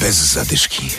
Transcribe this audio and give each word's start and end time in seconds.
Bez 0.00 0.16
zadyszki. 0.32 0.90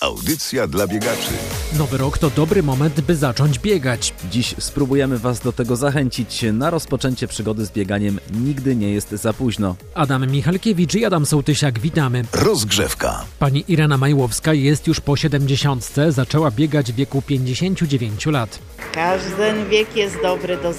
Audycja 0.00 0.66
dla 0.66 0.86
biegaczy. 0.86 1.32
Nowy 1.78 1.98
rok 1.98 2.18
to 2.18 2.30
dobry 2.30 2.62
moment, 2.62 3.00
by 3.00 3.16
zacząć 3.16 3.58
biegać. 3.58 4.14
Dziś 4.30 4.54
spróbujemy 4.58 5.18
Was 5.18 5.40
do 5.40 5.52
tego 5.52 5.76
zachęcić. 5.76 6.44
Na 6.52 6.70
rozpoczęcie 6.70 7.28
przygody 7.28 7.66
z 7.66 7.70
bieganiem 7.70 8.20
nigdy 8.32 8.76
nie 8.76 8.92
jest 8.92 9.10
za 9.10 9.32
późno. 9.32 9.76
Adam 9.94 10.30
Michalkiewicz 10.30 10.94
i 10.94 11.04
Adam 11.04 11.26
Sołtysiak, 11.26 11.78
witamy. 11.78 12.24
Rozgrzewka. 12.32 13.24
Pani 13.38 13.64
Irena 13.68 13.98
Majłowska 13.98 14.54
jest 14.54 14.86
już 14.86 15.00
po 15.00 15.16
70. 15.16 15.94
Zaczęła 16.08 16.50
biegać 16.50 16.92
w 16.92 16.94
wieku 16.94 17.22
59 17.22 18.26
lat. 18.26 18.58
Każdy 18.94 19.64
wiek 19.70 19.96
jest 19.96 20.16
dobry 20.22 20.56
do, 20.56 20.74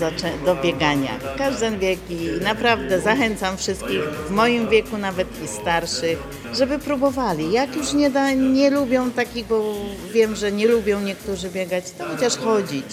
do 0.45 0.55
biegania. 0.63 1.11
Każdy 1.37 1.77
wiek 1.77 1.99
i 2.09 2.43
naprawdę 2.43 3.01
zachęcam 3.01 3.57
wszystkich 3.57 4.01
w 4.27 4.31
moim 4.31 4.69
wieku, 4.69 4.97
nawet 4.97 5.27
i 5.45 5.47
starszych, 5.47 6.17
żeby 6.53 6.79
próbowali. 6.79 7.51
Jak 7.51 7.75
już 7.75 7.93
nie, 7.93 8.09
da, 8.09 8.31
nie 8.33 8.69
lubią 8.69 9.10
takich, 9.11 9.45
bo 9.45 9.75
wiem, 10.13 10.35
że 10.35 10.51
nie 10.51 10.67
lubią 10.67 11.01
niektórzy 11.01 11.49
biegać, 11.49 11.83
to 11.97 12.05
chociaż 12.05 12.37
chodzić. 12.37 12.85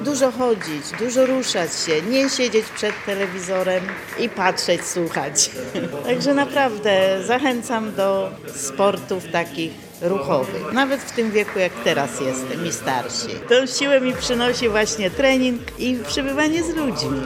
Dużo 0.00 0.32
chodzić, 0.32 0.84
dużo 0.98 1.26
ruszać 1.26 1.70
się, 1.86 2.02
nie 2.02 2.30
siedzieć 2.30 2.66
przed 2.76 2.94
telewizorem 3.06 3.84
i 4.18 4.28
patrzeć, 4.28 4.84
słuchać. 4.84 5.50
Także 6.06 6.34
naprawdę 6.34 7.22
zachęcam 7.26 7.94
do 7.94 8.30
sportów 8.54 9.24
takich 9.32 9.72
ruchowych. 10.02 10.72
Nawet 10.72 11.00
w 11.00 11.12
tym 11.12 11.30
wieku, 11.30 11.58
jak 11.58 11.72
teraz 11.84 12.20
jestem 12.20 12.66
i 12.66 12.72
starsi. 12.72 13.28
Tą 13.48 13.66
siłę 13.66 14.00
mi 14.00 14.12
przynosi 14.12 14.68
właśnie 14.68 15.10
trening 15.10 15.60
i 15.78 15.98
przebywanie 16.08 16.64
z 16.64 16.68
ludźmi. 16.68 17.20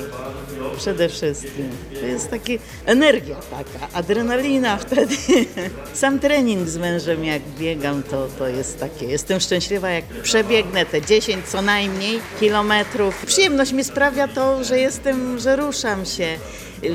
Przede 0.77 1.09
wszystkim. 1.09 1.71
To 2.01 2.07
jest 2.07 2.31
taka 2.31 2.53
energia 2.87 3.37
taka, 3.37 3.93
adrenalina 3.93 4.77
wtedy. 4.77 5.17
Sam 5.95 6.19
trening 6.19 6.69
z 6.69 6.77
mężem 6.77 7.25
jak 7.25 7.43
biegam, 7.59 8.03
to, 8.03 8.29
to 8.39 8.49
jest 8.49 8.81
takie. 8.81 9.07
Jestem 9.07 9.41
szczęśliwa 9.41 9.91
jak 9.91 10.05
przebiegnę 10.05 10.87
te 10.87 11.03
10 11.03 11.47
co 11.47 11.63
najmniej 11.63 12.21
kilometrów. 12.41 13.27
Przyjemność 13.27 13.73
mi 13.73 13.85
sprawia 13.85 14.29
to, 14.29 14.65
że 14.65 14.79
jestem, 14.79 15.39
że 15.39 15.57
ruszam 15.57 16.07
się 16.07 16.39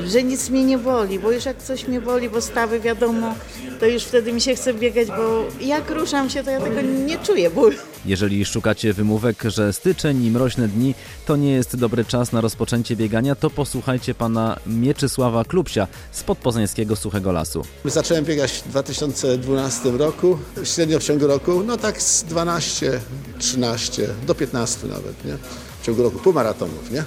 że 0.06 0.22
nic 0.22 0.50
mnie 0.50 0.64
nie 0.64 0.78
boli, 0.78 1.18
bo 1.18 1.32
już 1.32 1.44
jak 1.44 1.62
coś 1.62 1.88
mnie 1.88 2.00
boli, 2.00 2.30
bo 2.30 2.40
stawy 2.40 2.80
wiadomo, 2.80 3.34
to 3.80 3.86
już 3.86 4.04
wtedy 4.04 4.32
mi 4.32 4.40
się 4.40 4.54
chce 4.54 4.74
biegać, 4.74 5.08
bo 5.08 5.44
jak 5.60 5.90
ruszam 5.90 6.30
się, 6.30 6.44
to 6.44 6.50
ja 6.50 6.60
tego 6.60 6.80
nie 6.80 7.18
czuję 7.18 7.50
bólu. 7.50 7.76
Jeżeli 8.04 8.44
szukacie 8.44 8.92
wymówek, 8.92 9.42
że 9.44 9.72
styczeń 9.72 10.24
i 10.24 10.30
mroźne 10.30 10.68
dni 10.68 10.94
to 11.26 11.36
nie 11.36 11.52
jest 11.52 11.76
dobry 11.76 12.04
czas 12.04 12.32
na 12.32 12.40
rozpoczęcie 12.40 12.96
biegania, 12.96 13.34
to 13.34 13.50
posłuchajcie 13.50 14.14
pana 14.14 14.58
Mieczysława 14.66 15.44
Klubsia 15.44 15.88
z 16.12 16.22
podpoznańskiego 16.22 16.96
Suchego 16.96 17.32
Lasu. 17.32 17.64
Zacząłem 17.84 18.24
biegać 18.24 18.52
w 18.52 18.68
2012 18.68 19.90
roku, 19.90 20.38
średnio 20.64 20.98
w 20.98 21.02
ciągu 21.04 21.26
roku, 21.26 21.62
no 21.66 21.76
tak 21.76 22.02
z 22.02 22.24
12, 22.24 23.00
13 23.38 24.08
do 24.26 24.34
15 24.34 24.86
nawet, 24.86 25.24
nie? 25.24 25.36
W 25.82 25.86
ciągu 25.86 26.02
roku, 26.02 26.18
półmaratonów, 26.18 26.90
nie? 26.90 27.04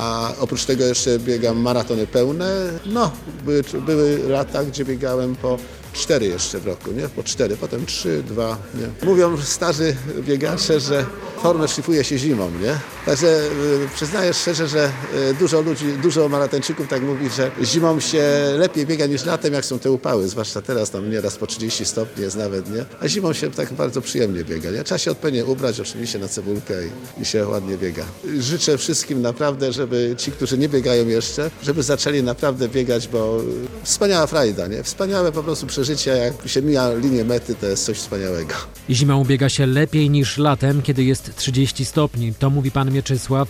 A 0.00 0.32
oprócz 0.40 0.64
tego 0.64 0.84
jeszcze 0.84 1.18
biegam 1.18 1.56
maratony 1.56 2.06
pełne. 2.06 2.70
No, 2.86 3.10
były, 3.44 3.62
były 3.86 4.28
lata, 4.28 4.64
gdzie 4.64 4.84
biegałem 4.84 5.36
po 5.36 5.58
cztery 5.92 6.26
jeszcze 6.26 6.58
w 6.58 6.66
roku, 6.66 6.92
nie? 6.92 7.08
Po 7.08 7.22
cztery, 7.22 7.56
potem 7.56 7.86
trzy, 7.86 8.22
dwa, 8.22 8.58
nie? 8.74 9.06
Mówią 9.08 9.36
starzy 9.42 9.96
biegacze, 10.20 10.80
że 10.80 11.06
formę 11.42 11.68
szlifuje 11.68 12.04
się 12.04 12.18
zimą, 12.18 12.50
nie? 12.62 12.78
Także 13.06 13.26
y, 13.26 13.88
przyznaję 13.94 14.34
szczerze, 14.34 14.68
że 14.68 14.92
y, 15.30 15.34
dużo 15.34 15.60
ludzi, 15.60 15.84
dużo 16.02 16.28
maratończyków 16.28 16.88
tak 16.88 17.02
mówi, 17.02 17.30
że 17.30 17.50
zimą 17.62 18.00
się 18.00 18.22
lepiej 18.58 18.86
biega 18.86 19.06
niż 19.06 19.24
latem, 19.24 19.54
jak 19.54 19.64
są 19.64 19.78
te 19.78 19.90
upały, 19.90 20.28
zwłaszcza 20.28 20.62
teraz 20.62 20.90
tam 20.90 21.10
nieraz 21.10 21.36
po 21.36 21.46
30 21.46 21.84
stopni 21.84 22.22
jest 22.22 22.36
nawet, 22.36 22.70
nie? 22.70 22.84
A 23.00 23.08
zimą 23.08 23.32
się 23.32 23.50
tak 23.50 23.72
bardzo 23.72 24.00
przyjemnie 24.00 24.44
biega, 24.44 24.70
nie? 24.70 24.84
Trzeba 24.84 24.98
się 24.98 25.10
odpowiednio 25.10 25.44
ubrać 25.44 25.80
oczywiście 25.80 26.18
na 26.18 26.28
cebulkę 26.28 26.74
i, 26.86 27.22
i 27.22 27.24
się 27.24 27.46
ładnie 27.48 27.78
biega. 27.78 28.04
Życzę 28.38 28.78
wszystkim 28.78 29.22
naprawdę, 29.22 29.72
żeby 29.72 30.14
ci, 30.18 30.32
którzy 30.32 30.58
nie 30.58 30.68
biegają 30.68 31.08
jeszcze, 31.08 31.50
żeby 31.62 31.82
zaczęli 31.82 32.22
naprawdę 32.22 32.68
biegać, 32.68 33.08
bo 33.08 33.40
wspaniała 33.84 34.26
frajda, 34.26 34.66
nie? 34.66 34.82
Wspaniałe 34.82 35.32
po 35.32 35.42
prostu 35.42 35.66
przeżycie, 35.80 36.10
jak 36.10 36.48
się 36.48 36.62
mija 36.62 36.94
linię 36.94 37.24
mety, 37.24 37.54
to 37.54 37.66
jest 37.66 37.84
coś 37.84 37.98
wspaniałego. 37.98 38.54
Zimą 38.90 39.24
biega 39.24 39.48
się 39.48 39.66
lepiej 39.66 40.10
niż 40.10 40.38
latem, 40.38 40.82
kiedy 40.82 41.04
jest 41.04 41.36
30 41.36 41.84
stopni. 41.84 42.34
To 42.34 42.50
mówi 42.50 42.70
pan 42.70 42.92
Mieczysław. 42.92 43.48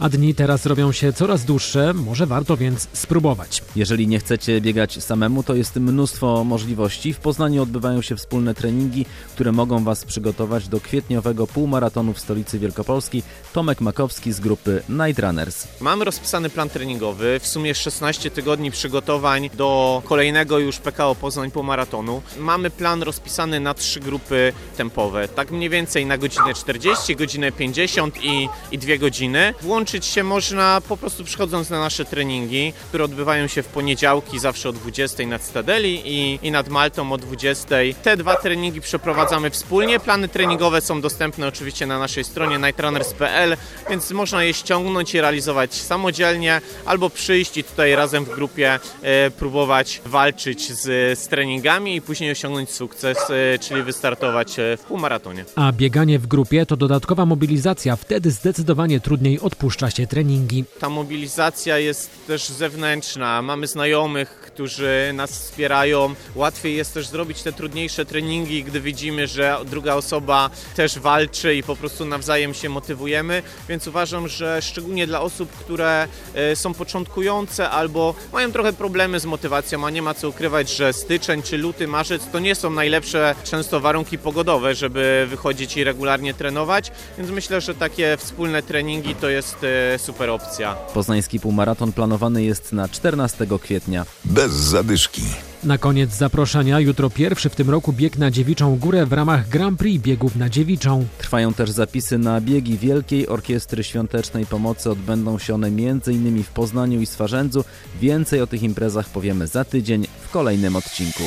A 0.00 0.08
dni 0.08 0.34
teraz 0.34 0.66
robią 0.66 0.92
się 0.92 1.12
coraz 1.12 1.44
dłuższe, 1.44 1.94
może 1.94 2.26
warto 2.26 2.56
więc 2.56 2.88
spróbować. 2.92 3.62
Jeżeli 3.76 4.06
nie 4.06 4.18
chcecie 4.18 4.60
biegać 4.60 5.04
samemu, 5.04 5.42
to 5.42 5.54
jest 5.54 5.76
mnóstwo 5.76 6.44
możliwości. 6.44 7.12
W 7.12 7.18
Poznaniu 7.18 7.62
odbywają 7.62 8.02
się 8.02 8.16
wspólne 8.16 8.54
treningi, 8.54 9.06
które 9.34 9.52
mogą 9.52 9.84
Was 9.84 10.04
przygotować 10.04 10.68
do 10.68 10.80
kwietniowego 10.80 11.46
półmaratonu 11.46 12.12
w 12.12 12.18
stolicy 12.20 12.58
Wielkopolski. 12.58 13.22
Tomek 13.52 13.80
Makowski 13.80 14.32
z 14.32 14.40
grupy 14.40 14.82
Night 14.88 15.18
Runners. 15.18 15.68
Mamy 15.80 16.04
rozpisany 16.04 16.50
plan 16.50 16.68
treningowy, 16.68 17.40
w 17.42 17.46
sumie 17.46 17.74
16 17.74 18.30
tygodni 18.30 18.70
przygotowań 18.70 19.50
do 19.54 20.02
kolejnego 20.04 20.58
już 20.58 20.78
PKO 20.78 21.14
Poznań 21.14 21.50
półmaratonu. 21.50 22.22
Mamy 22.38 22.70
plan 22.70 23.02
rozpisany 23.02 23.60
na 23.60 23.74
trzy 23.74 24.00
grupy 24.00 24.52
tempowe, 24.76 25.28
tak 25.28 25.50
mniej 25.50 25.68
więcej 25.68 26.06
na 26.06 26.18
godzinę 26.18 26.54
40, 26.54 27.16
godzinę 27.16 27.52
50 27.52 28.24
i, 28.24 28.48
i 28.72 28.78
2 28.78 28.96
godziny. 28.96 29.54
Włączyć 29.90 30.06
się 30.06 30.24
można 30.24 30.80
po 30.88 30.96
prostu 30.96 31.24
przychodząc 31.24 31.70
na 31.70 31.80
nasze 31.80 32.04
treningi, 32.04 32.72
które 32.88 33.04
odbywają 33.04 33.46
się 33.46 33.62
w 33.62 33.66
poniedziałki 33.66 34.38
zawsze 34.38 34.68
o 34.68 34.72
20 34.72 35.26
nad 35.26 35.42
Stadeli 35.42 36.02
i, 36.04 36.38
i 36.42 36.50
nad 36.50 36.68
Maltą 36.68 37.12
o 37.12 37.18
20. 37.18 37.76
Te 38.02 38.16
dwa 38.16 38.36
treningi 38.36 38.80
przeprowadzamy 38.80 39.50
wspólnie. 39.50 40.00
Plany 40.00 40.28
treningowe 40.28 40.80
są 40.80 41.00
dostępne 41.00 41.48
oczywiście 41.48 41.86
na 41.86 41.98
naszej 41.98 42.24
stronie 42.24 42.58
nightrunners.pl, 42.58 43.56
więc 43.90 44.10
można 44.10 44.44
je 44.44 44.54
ściągnąć 44.54 45.14
i 45.14 45.20
realizować 45.20 45.74
samodzielnie 45.74 46.60
albo 46.86 47.10
przyjść 47.10 47.56
i 47.56 47.64
tutaj 47.64 47.94
razem 47.94 48.24
w 48.24 48.34
grupie 48.34 48.78
e, 49.02 49.30
próbować 49.30 50.02
walczyć 50.06 50.72
z, 50.72 51.18
z 51.18 51.28
treningami 51.28 51.96
i 51.96 52.02
później 52.02 52.30
osiągnąć 52.30 52.70
sukces, 52.70 53.18
e, 53.30 53.58
czyli 53.58 53.82
wystartować 53.82 54.58
e, 54.58 54.76
w 54.76 54.80
półmaratonie. 54.80 55.44
A 55.56 55.72
bieganie 55.72 56.18
w 56.18 56.26
grupie 56.26 56.66
to 56.66 56.76
dodatkowa 56.76 57.26
mobilizacja, 57.26 57.96
wtedy 57.96 58.30
zdecydowanie 58.30 59.00
trudniej 59.00 59.40
odpuszcza 59.40 59.79
się 59.88 60.06
treningi. 60.06 60.64
Ta 60.78 60.88
mobilizacja 60.88 61.78
jest 61.78 62.10
też 62.26 62.48
zewnętrzna. 62.48 63.42
Mamy 63.42 63.66
znajomych, 63.66 64.28
którzy 64.28 65.10
nas 65.14 65.30
wspierają. 65.30 66.14
Łatwiej 66.34 66.76
jest 66.76 66.94
też 66.94 67.06
zrobić 67.06 67.42
te 67.42 67.52
trudniejsze 67.52 68.04
treningi, 68.04 68.64
gdy 68.64 68.80
widzimy, 68.80 69.26
że 69.26 69.56
druga 69.66 69.94
osoba 69.94 70.50
też 70.76 70.98
walczy 70.98 71.54
i 71.54 71.62
po 71.62 71.76
prostu 71.76 72.04
nawzajem 72.04 72.54
się 72.54 72.68
motywujemy. 72.68 73.42
Więc 73.68 73.86
uważam, 73.86 74.28
że 74.28 74.62
szczególnie 74.62 75.06
dla 75.06 75.20
osób, 75.20 75.50
które 75.50 76.08
e, 76.34 76.56
są 76.56 76.74
początkujące 76.74 77.70
albo 77.70 78.14
mają 78.32 78.52
trochę 78.52 78.72
problemy 78.72 79.20
z 79.20 79.24
motywacją, 79.24 79.86
a 79.86 79.90
nie 79.90 80.02
ma 80.02 80.14
co 80.14 80.28
ukrywać, 80.28 80.70
że 80.70 80.92
styczeń 80.92 81.42
czy 81.42 81.58
luty, 81.58 81.86
marzec 81.86 82.22
to 82.32 82.38
nie 82.38 82.54
są 82.54 82.70
najlepsze 82.70 83.34
często 83.44 83.80
warunki 83.80 84.18
pogodowe, 84.18 84.74
żeby 84.74 85.26
wychodzić 85.30 85.76
i 85.76 85.84
regularnie 85.84 86.34
trenować. 86.34 86.92
Więc 87.18 87.30
myślę, 87.30 87.60
że 87.60 87.74
takie 87.74 88.16
wspólne 88.16 88.62
treningi 88.62 89.14
to 89.14 89.28
jest 89.28 89.56
super 89.98 90.30
opcja. 90.30 90.74
Poznański 90.74 91.40
półmaraton 91.40 91.92
planowany 91.92 92.42
jest 92.42 92.72
na 92.72 92.88
14 92.88 93.46
kwietnia. 93.62 94.06
Bez 94.24 94.52
zadyszki. 94.52 95.22
Na 95.64 95.78
koniec 95.78 96.14
zaproszenia 96.14 96.80
jutro 96.80 97.10
pierwszy 97.10 97.48
w 97.48 97.54
tym 97.54 97.70
roku 97.70 97.92
bieg 97.92 98.18
na 98.18 98.30
Dziewiczą 98.30 98.78
Górę 98.78 99.06
w 99.06 99.12
ramach 99.12 99.48
Grand 99.48 99.78
Prix 99.78 100.04
biegów 100.04 100.36
na 100.36 100.48
Dziewiczą. 100.48 101.06
Trwają 101.18 101.54
też 101.54 101.70
zapisy 101.70 102.18
na 102.18 102.40
biegi 102.40 102.78
Wielkiej 102.78 103.28
Orkiestry 103.28 103.84
Świątecznej 103.84 104.46
Pomocy. 104.46 104.90
Odbędą 104.90 105.38
się 105.38 105.54
one 105.54 105.66
m.in. 105.66 106.44
w 106.44 106.48
Poznaniu 106.48 107.00
i 107.00 107.06
Swarzędzu. 107.06 107.64
Więcej 108.00 108.40
o 108.40 108.46
tych 108.46 108.62
imprezach 108.62 109.08
powiemy 109.08 109.46
za 109.46 109.64
tydzień 109.64 110.06
w 110.20 110.30
kolejnym 110.30 110.76
odcinku. 110.76 111.22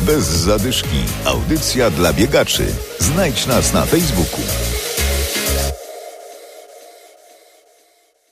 Bez 0.00 0.24
zadyszki. 0.24 0.98
Audycja 1.24 1.90
dla 1.90 2.12
biegaczy. 2.12 2.66
Znajdź 2.98 3.46
nas 3.46 3.72
na 3.72 3.86
Facebooku. 3.86 4.73